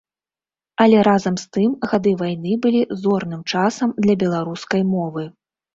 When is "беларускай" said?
4.27-4.81